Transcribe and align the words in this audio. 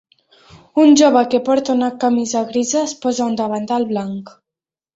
Un 0.83 0.95
jove 1.01 1.21
que 1.33 1.41
porta 1.49 1.75
una 1.77 1.91
camisa 2.05 2.43
grisa 2.55 2.81
es 2.89 2.97
posa 3.07 3.29
un 3.29 3.39
davantal 3.45 3.89
blanc. 3.95 4.37